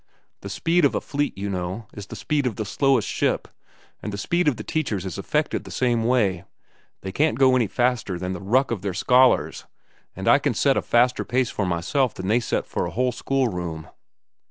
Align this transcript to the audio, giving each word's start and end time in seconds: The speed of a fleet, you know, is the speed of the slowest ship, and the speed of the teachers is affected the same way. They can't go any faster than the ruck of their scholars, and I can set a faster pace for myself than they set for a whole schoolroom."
The 0.39 0.49
speed 0.49 0.83
of 0.83 0.95
a 0.95 0.99
fleet, 0.99 1.37
you 1.37 1.47
know, 1.47 1.85
is 1.93 2.07
the 2.07 2.15
speed 2.15 2.47
of 2.47 2.55
the 2.55 2.65
slowest 2.65 3.07
ship, 3.07 3.47
and 4.01 4.11
the 4.11 4.17
speed 4.17 4.47
of 4.47 4.57
the 4.57 4.63
teachers 4.63 5.05
is 5.05 5.19
affected 5.19 5.63
the 5.63 5.69
same 5.69 6.05
way. 6.05 6.43
They 7.01 7.11
can't 7.11 7.37
go 7.37 7.55
any 7.55 7.67
faster 7.67 8.17
than 8.17 8.33
the 8.33 8.41
ruck 8.41 8.71
of 8.71 8.81
their 8.81 8.95
scholars, 8.95 9.67
and 10.15 10.27
I 10.27 10.39
can 10.39 10.55
set 10.55 10.75
a 10.75 10.81
faster 10.81 11.23
pace 11.23 11.51
for 11.51 11.67
myself 11.67 12.15
than 12.15 12.29
they 12.29 12.39
set 12.39 12.65
for 12.65 12.87
a 12.87 12.89
whole 12.89 13.11
schoolroom." 13.11 13.89